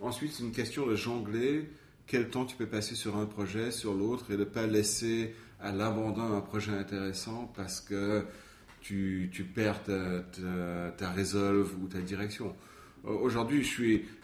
[0.00, 1.68] Ensuite, c'est une question de jongler
[2.06, 5.34] quel temps tu peux passer sur un projet, sur l'autre, et de ne pas laisser
[5.60, 8.24] à l'abandon un projet intéressant parce que
[8.80, 10.20] tu, tu perds ta,
[10.96, 12.56] ta, résolve ou ta direction.
[13.04, 13.62] Euh, aujourd'hui,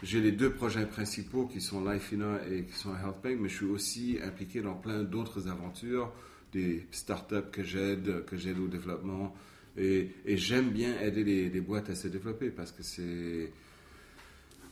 [0.02, 3.66] j'ai les deux projets principaux qui sont Lifeina et qui sont HealthBank, mais je suis
[3.66, 6.10] aussi impliqué dans plein d'autres aventures
[6.56, 9.34] des startups que j'aide, que j'aide au développement.
[9.76, 13.52] Et, j'aime bien aider les, boîtes à se développer parce que c'est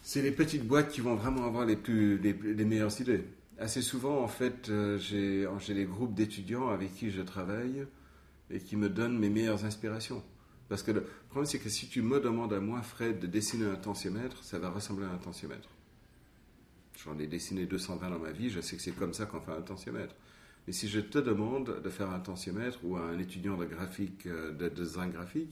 [0.03, 3.25] c'est les petites boîtes qui vont vraiment avoir les, plus, les, meilleures idées.
[3.59, 7.87] Assez souvent, en fait, euh, j'ai des groupes d'étudiants avec qui je travaille
[8.51, 10.23] et qui me donnent mes meilleures inspirations.
[10.68, 13.64] Parce que le problème, c'est que si tu me demandes à moi, Fred, de dessiner
[13.64, 15.70] un tensiomètre, ça va ressembler à un tensiomètre.
[17.03, 19.53] J'en ai dessiné 220 dans ma vie, je sais que c'est comme ça qu'on fait
[19.53, 20.14] un tensiomètre.
[20.66, 24.53] Mais si je te demande de faire un tensiomètre ou un étudiant de graphique, euh,
[24.53, 25.50] de design graphique,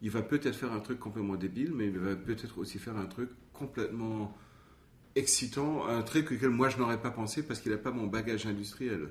[0.00, 3.06] il va peut-être faire un truc complètement débile, mais il va peut-être aussi faire un
[3.06, 4.36] truc complètement
[5.16, 8.46] excitant, un truc auquel moi je n'aurais pas pensé parce qu'il n'a pas mon bagage
[8.46, 9.08] industriel.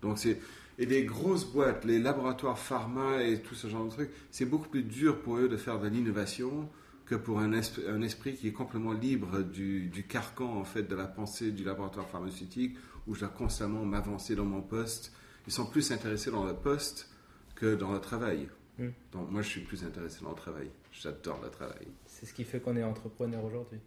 [0.00, 0.40] Donc c'est
[0.78, 4.70] et les grosses boîtes, les laboratoires pharma et tout ce genre de trucs, c'est beaucoup
[4.70, 6.70] plus dur pour eux de faire de l'innovation
[7.04, 11.06] que pour un esprit, qui est complètement libre du, du, carcan en fait de la
[11.06, 15.12] pensée du laboratoire pharmaceutique où je dois constamment m'avancer dans mon poste.
[15.46, 17.10] Ils sont plus intéressés dans le poste
[17.54, 18.48] que dans le travail.
[18.78, 18.90] Hmm.
[19.12, 20.70] Donc moi, je suis plus intéressé dans le travail.
[20.92, 21.86] J'adore le travail.
[22.06, 23.80] C'est ce qui fait qu'on est entrepreneur aujourd'hui.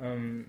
[0.00, 0.44] Hum,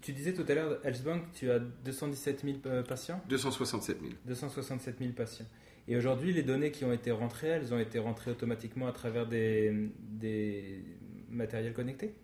[0.00, 3.20] tu, disais tout à l'heure, Bank, tu as 217 000 euh, patients?
[3.28, 4.12] 267 000.
[4.26, 5.46] 267 000 patients.
[5.88, 9.26] Et aujourd'hui, les données qui ont été rentrées, elles ont été rentrées automatiquement à travers
[9.26, 10.84] des, des
[11.30, 12.14] matériels connectés?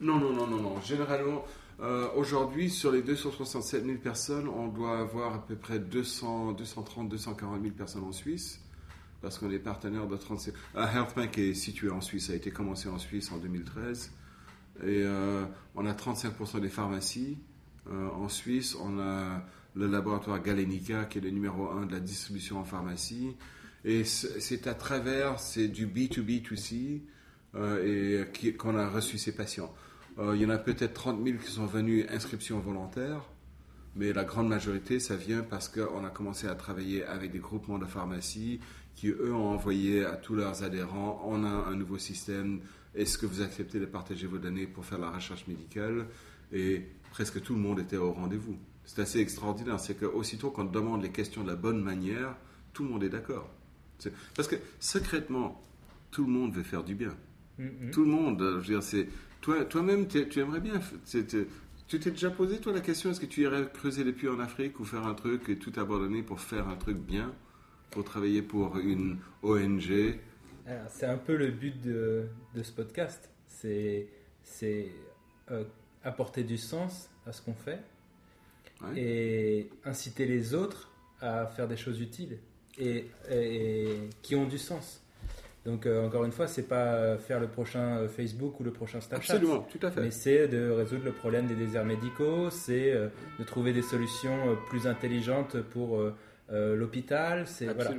[0.00, 0.80] Non, non, non, non, non.
[0.80, 1.44] Généralement,
[1.80, 7.08] euh, aujourd'hui, sur les 267 000 personnes, on doit avoir à peu près 200, 230,
[7.08, 8.62] 240 000 personnes en Suisse,
[9.20, 10.54] parce qu'on est partenaire de 37.
[10.74, 14.12] Uh, HealthBank est situé en Suisse, a été commencé en Suisse en 2013.
[14.82, 17.36] Et euh, on a 35% des pharmacies.
[17.90, 19.42] Euh, en Suisse, on a
[19.74, 23.36] le laboratoire Galenica, qui est le numéro 1 de la distribution en pharmacie.
[23.84, 27.00] Et c'est à travers, c'est du B2B2C,
[27.82, 29.72] et qu'on a reçu ces patients.
[30.20, 33.22] Euh, il y en a peut-être 30 000 qui sont venus inscription volontaire,
[33.96, 37.78] mais la grande majorité, ça vient parce qu'on a commencé à travailler avec des groupements
[37.78, 38.60] de pharmacie
[38.94, 42.60] qui, eux, ont envoyé à tous leurs adhérents, on a un nouveau système,
[42.94, 46.06] est-ce que vous acceptez de partager vos données pour faire la recherche médicale?
[46.52, 48.58] Et presque tout le monde était au rendez-vous.
[48.84, 52.36] C'est assez extraordinaire, c'est qu'aussitôt qu'on demande les questions de la bonne manière,
[52.72, 53.48] tout le monde est d'accord.
[54.34, 55.62] Parce que secrètement,
[56.10, 57.14] tout le monde veut faire du bien.
[57.58, 57.90] Mm-hmm.
[57.92, 59.08] Tout le monde, je veux dire, c'est
[59.40, 60.80] toi, toi-même, tu aimerais bien.
[61.06, 64.38] Tu t'es déjà posé, toi, la question est-ce que tu irais creuser les puits en
[64.38, 67.34] Afrique ou faire un truc et tout abandonner pour faire un truc bien
[67.90, 70.18] Pour travailler pour une ONG
[70.88, 73.28] C'est un peu le but de, de ce podcast.
[73.46, 74.08] C'est
[75.50, 75.64] euh,
[76.04, 77.80] apporter du sens à ce qu'on fait
[78.96, 82.38] et inciter les autres à faire des choses utiles
[82.78, 83.04] et
[84.22, 85.02] qui ont du sens.
[85.66, 88.70] Donc euh, encore une fois, c'est pas euh, faire le prochain euh, Facebook ou le
[88.70, 89.34] prochain Snapchat.
[89.34, 90.00] Absolument, tout à fait.
[90.00, 94.86] Mais c'est de résoudre le problème des déserts médicaux, c'est de trouver des solutions plus
[94.86, 96.02] intelligentes pour
[96.50, 97.46] l'hôpital.
[97.46, 97.92] C'est voilà.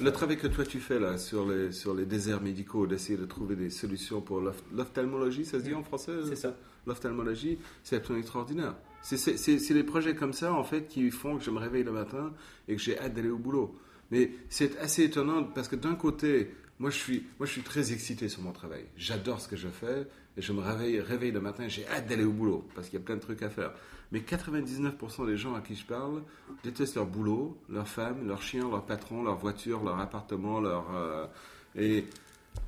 [0.00, 3.26] Le travail que toi tu fais là sur les sur les déserts médicaux, d'essayer de
[3.26, 6.56] trouver des solutions pour l'ophtalmologie, ça se dit en français C'est ça.
[6.86, 8.74] L'ophtalmologie, c'est absolument extraordinaire.
[9.02, 12.32] C'est des projets comme ça en fait qui font que je me réveille le matin
[12.68, 13.78] et que j'ai hâte d'aller au boulot.
[14.10, 16.50] Mais c'est assez étonnant parce que d'un côté,
[16.84, 18.84] moi je, suis, moi, je suis très excité sur mon travail.
[18.98, 22.24] J'adore ce que je fais et je me réveille, réveille le matin, j'ai hâte d'aller
[22.24, 23.72] au boulot parce qu'il y a plein de trucs à faire.
[24.12, 26.22] Mais 99% des gens à qui je parle
[26.62, 30.94] détestent leur boulot, leur femme, leur chien, leur patron, leur voiture, leur appartement, leur...
[30.94, 31.26] Euh,
[31.74, 32.04] et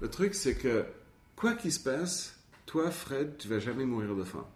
[0.00, 0.86] le truc, c'est que
[1.36, 4.46] quoi qu'il se passe, toi, Fred, tu vas jamais mourir de faim.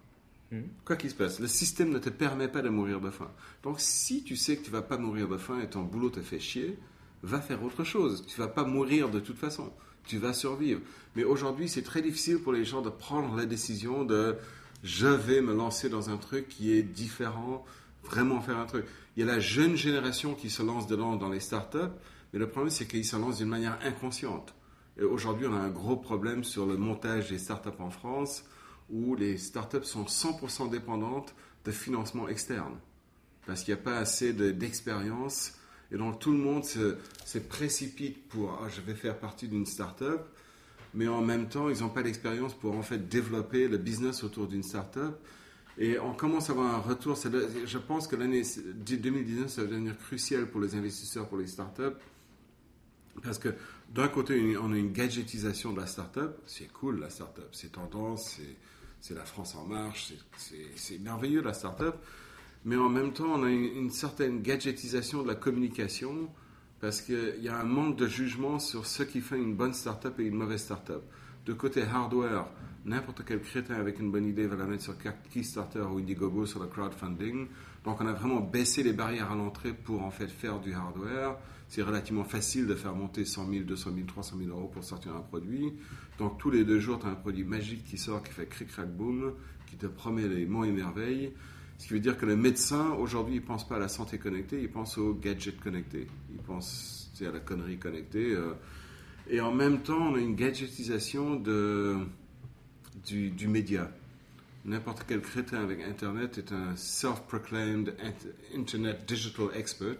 [0.51, 0.63] Hmm.
[0.85, 3.29] Quoi qu'il se passe, le système ne te permet pas de mourir de faim.
[3.61, 6.21] Donc, si tu sais que tu vas pas mourir de faim et ton boulot te
[6.21, 6.79] fait chier,
[7.23, 8.25] va faire autre chose.
[8.27, 9.71] Tu vas pas mourir de toute façon.
[10.05, 10.81] Tu vas survivre.
[11.15, 14.35] Mais aujourd'hui, c'est très difficile pour les gens de prendre la décision de
[14.83, 17.63] je vais me lancer dans un truc qui est différent,
[18.03, 18.85] vraiment faire un truc.
[19.15, 21.77] Il y a la jeune génération qui se lance dedans dans les startups,
[22.33, 24.55] mais le problème, c'est qu'ils se lancent d'une manière inconsciente.
[24.97, 28.43] Et aujourd'hui, on a un gros problème sur le montage des startups en France,
[28.89, 32.79] où les startups sont 100% dépendantes de financement externe.
[33.45, 35.53] Parce qu'il n'y a pas assez de- d'expérience.
[35.91, 36.97] Et donc, tout le monde se,
[37.49, 40.21] précipite pour Ah, je vais faire partie d'une startup.
[40.93, 44.47] Mais en même temps, ils n'ont pas l'expérience pour en fait développer le business autour
[44.47, 45.15] d'une startup.
[45.77, 47.17] Et on commence à avoir un retour.
[47.65, 48.43] Je pense que l'année
[48.75, 51.95] 2019, ça va devenir crucial pour les investisseurs, pour les startups.
[53.23, 53.49] Parce que
[53.89, 56.31] d'un côté, on a une gadgetisation de la startup.
[56.45, 58.37] C'est cool la startup, c'est tendance,
[59.01, 60.13] c'est- la France en marche,
[60.75, 61.95] c'est merveilleux la startup.
[62.63, 66.29] Mais en même temps, on a une, certaine gadgetisation de la communication
[66.79, 70.19] parce qu'il y a un manque de jugement sur ce qui fait une bonne startup
[70.19, 71.01] et une mauvaise startup.
[71.45, 72.47] De côté hardware,
[72.85, 74.95] n'importe quel crétin avec une bonne idée va la mettre sur
[75.31, 77.47] Kickstarter ou Indiegogo sur le crowdfunding.
[77.83, 81.37] Donc on a vraiment baissé les barrières à l'entrée pour en fait faire du hardware.
[81.67, 85.15] C'est relativement facile de faire monter 100 000, 200 000, 300 000 euros pour sortir
[85.15, 85.73] un produit.
[86.19, 88.67] Donc tous les deux jours, tu as un produit magique qui sort, qui fait cric
[88.67, 89.33] crac boom,
[89.67, 91.33] qui te promet les monts et merveilles.
[91.81, 94.19] Ce qui veut dire que le médecin, aujourd'hui, il ne pense pas à la santé
[94.19, 96.05] connectée, il pense au gadget connecté.
[96.31, 98.33] Il pense à la connerie connectée.
[98.35, 98.53] euh.
[99.27, 101.97] et en même temps, on a une gadgetisation de,
[103.07, 103.91] du, média.
[104.63, 109.97] N'importe quel crétin avec Internet est un self-proclaimed int- Internet digital expert.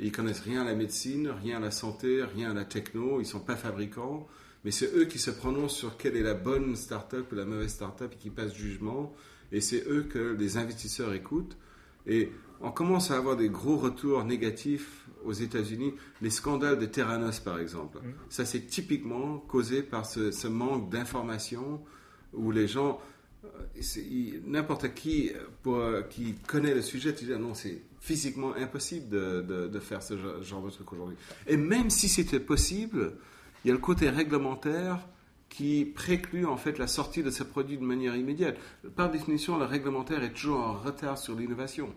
[0.00, 3.20] Ils connaissent rien à la médecine, rien à la santé, rien à la techno.
[3.20, 4.26] Ils sont pas fabricants,
[4.64, 7.70] mais c'est eux qui se prononcent sur quelle est la bonne start-up ou la mauvaise
[7.70, 9.14] start-up et qui passent jugement.
[9.52, 11.56] Et c'est eux que les investisseurs écoutent.
[12.06, 12.30] Et
[12.60, 15.94] on commence à avoir des gros retours négatifs aux États-Unis.
[16.22, 17.98] Les scandales de Terranos, par exemple.
[18.28, 21.80] Ça, c'est typiquement causé par ce, ce manque d'information
[22.32, 23.00] où les gens
[23.44, 23.48] euh,
[24.46, 28.54] n'importe qui euh, pour, euh, qui connaît le sujet, tu dis ah non, c'est physiquement
[28.54, 31.16] impossible de, de- de faire ce genre de truc aujourd'hui.
[31.46, 33.12] Et même si c'était possible,
[33.64, 35.06] il y a le côté réglementaire
[35.48, 38.56] qui préclut en fait la sortie de ce produit de manière immédiate.
[38.94, 41.88] Par définition, le réglementaire est toujours en retard sur l'innovation.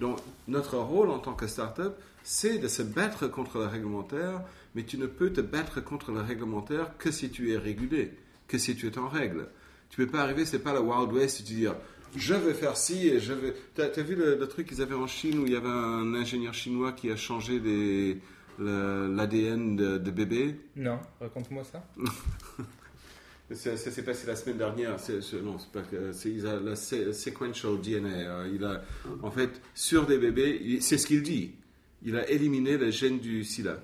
[0.00, 4.42] Donc, notre rôle en tant que start-up, c'est de se battre contre le réglementaire,
[4.74, 8.12] mais tu ne peux te battre contre le réglementaire que si tu es régulé,
[8.46, 9.48] que si tu es en règle.
[9.88, 11.74] Tu peux pas arriver, c'est pas le Wild West, tu dire
[12.14, 13.54] je vais faire ci et je vais.
[13.74, 16.54] T'as as vu le, truc qu'ils avaient en Chine où il y avait un ingénieur
[16.54, 18.16] chinois qui a changé le-
[18.58, 21.84] l'ADN de, de bébé Non, raconte-moi ça.
[23.54, 24.96] ça, ça s'est passé la semaine dernière.
[25.42, 26.12] Non, c'est pas que.
[26.12, 28.08] C'est, il a la sequential DNA.
[28.08, 28.82] euh, il a,
[29.22, 31.54] en fait, sur des bébés, c'est ce qu'il dit.
[32.02, 33.80] Il a éliminé le gène du SIDA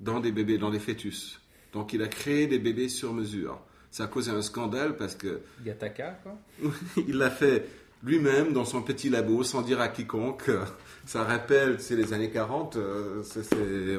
[0.00, 1.40] dans des bébés, dans des fœtus.
[1.72, 3.60] Donc, il a créé des bébés sur mesure.
[3.90, 6.38] Ça a causé un scandale parce que Gataka, quoi.
[7.08, 7.66] il l'a fait
[8.04, 10.50] lui-même dans son petit labo sans dire à quiconque.
[11.06, 12.76] Ça rappelle, c'est les années 40.
[12.76, 13.22] euh,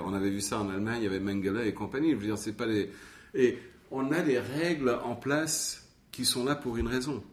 [0.05, 2.11] on avait vu ça en Allemagne, il y avait Mengele et compagnie.
[2.11, 2.91] Je veux dire, c'est pas les.
[3.33, 3.57] Et
[3.91, 7.23] on a des règles en place qui sont là pour une raison.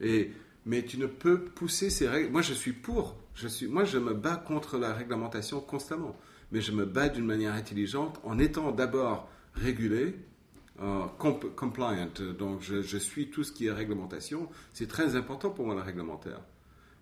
[0.00, 0.32] Et
[0.66, 2.30] mais tu ne peux pousser ces règles.
[2.30, 3.16] Moi, je suis pour.
[3.34, 3.66] Je suis.
[3.66, 6.16] Moi, je me bats contre la réglementation constamment.
[6.52, 10.14] Mais je me bats d'une manière intelligente en étant d'abord régulé
[10.82, 12.08] euh, comp- compliant.
[12.38, 14.48] Donc, je, je suis tout ce qui est réglementation.
[14.72, 16.40] C'est très important pour moi, le réglementaire.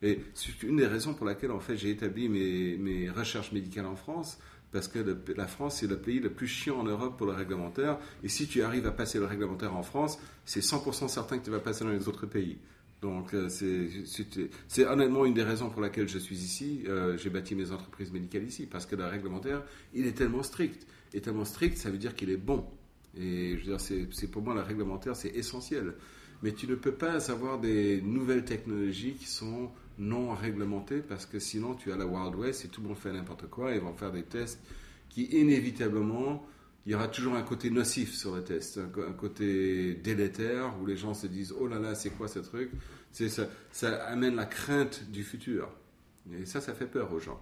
[0.02, 3.86] Et c'est une des raisons pour laquelle, en fait, j'ai établi mes, mes recherches médicales
[3.86, 4.38] en France,
[4.72, 4.98] parce que
[5.36, 7.98] la France, c'est le pays le plus chiant en Europe pour le réglementaire.
[8.24, 11.50] Et si tu arrives à passer le réglementaire en France, c'est 100% certain que tu
[11.50, 12.58] vas passer dans les autres pays.
[13.02, 16.84] Donc, euh, c'est honnêtement une des raisons pour laquelle je suis ici.
[16.88, 19.62] Euh, j'ai bâti mes entreprises médicales ici, parce que le réglementaire,
[19.92, 20.86] il est tellement strict.
[21.12, 22.64] Et tellement strict, ça veut dire qu'il est bon.
[23.18, 25.94] Et je veux dire, c'est pour moi, le réglementaire, c'est essentiel.
[26.42, 31.38] Mais tu ne peux pas avoir des nouvelles technologies qui sont non réglementées parce que
[31.38, 33.74] sinon tu as la Wild West et tout le monde fait n'importe quoi.
[33.74, 34.60] Ils vont faire des tests
[35.08, 36.46] qui inévitablement,
[36.86, 40.96] il y aura toujours un côté nocif sur le test, un, côté délétère où les
[40.96, 42.70] gens se disent oh là là c'est quoi ce truc?
[43.12, 45.70] C'est ça, ça amène la crainte du futur.
[46.32, 47.40] Et ça, ça fait peur aux gens.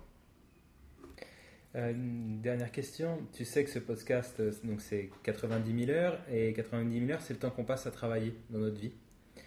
[1.77, 3.19] Euh, une dernière question.
[3.33, 7.23] Tu sais que ce podcast, euh, donc c'est 90 000 heures, et 90 000 heures,
[7.23, 8.93] c'est le temps qu'on passe à travailler dans notre vie.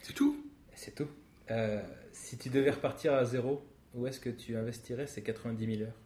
[0.03, 0.37] C'est tout.
[0.73, 1.07] C'est tout.
[1.53, 1.81] Euh,
[2.11, 5.99] si tu devais repartir à zéro, où est-ce que tu investirais ces 90 000 heures?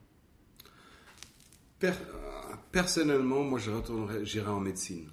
[1.80, 1.92] Per-
[2.72, 5.10] personnellement, moi, je retournerai, j'irai en médecine.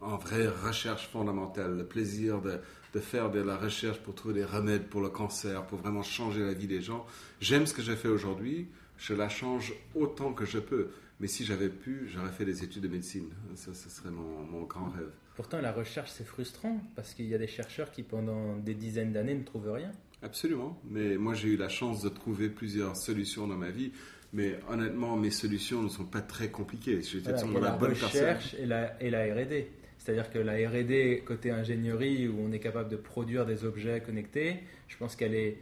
[0.00, 2.60] en vraie recherche fondamentale, le plaisir de,
[3.00, 6.52] faire de la recherche pour trouver des remèdes pour le cancer, pour vraiment changer la
[6.52, 7.06] vie des gens.
[7.40, 8.68] J'aime ce que j'ai fait aujourd'hui,
[8.98, 10.90] je la change autant que je peux.
[11.20, 13.30] Mais si j'avais pu, j'aurais fait des études de médecine.
[13.54, 15.10] Ça, ce serait mon, grand rêve.
[15.36, 19.12] Pourtant, la recherche, c'est frustrant parce qu'il y a des chercheurs qui, pendant des dizaines
[19.12, 19.90] d'années, ne trouvent rien.
[20.22, 20.80] Absolument.
[20.88, 23.92] Mais moi, j'ai eu la chance de trouver plusieurs solutions dans ma vie.
[24.32, 27.00] Mais honnêtement, mes solutions ne sont pas très compliquées.
[27.02, 29.70] J'étais voilà, la, recherche et la, et la R&D.
[29.98, 34.58] C'est-à-dire que la R&D côté ingénierie où on est capable de produire des objets connectés,
[34.88, 35.58] je pense qu'elle est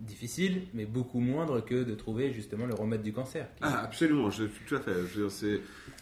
[0.00, 3.48] difficile, mais beaucoup moindre que de trouver justement le remède du cancer.
[3.60, 4.92] Ah, absolument, je, tout à fait.
[5.14, 5.58] Je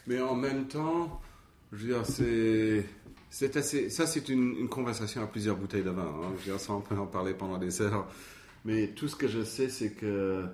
[0.07, 1.21] mais en même temps,
[1.77, 2.85] je veux dire, c'est,
[3.29, 3.91] c'est assez.
[3.91, 6.03] Ça, c'est une, conversation à plusieurs bouteilles de vin.
[6.03, 6.33] Hein.
[6.39, 8.09] Je veux dire, ça, on peut en parler pendant des heures.
[8.65, 10.47] Mais tout ce que je sais, c'est que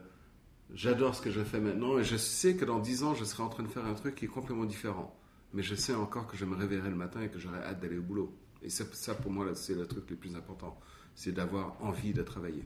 [0.75, 3.43] j'adore ce que je fais maintenant et je sais que dans dix ans, je serai
[3.43, 5.17] en train de faire un truc qui est complètement différent.
[5.55, 7.99] Mais je sais encore que je me réveillerai le matin et que j'aurai hâte d'aller
[7.99, 8.37] au boulot.
[8.63, 10.79] Et ça, ça, pour moi, c'est le truc le plus important.
[11.15, 12.65] C'est d'avoir envie de travailler.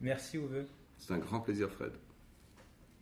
[0.00, 0.66] Merci Uwe.
[0.98, 1.92] C'est un grand plaisir Fred.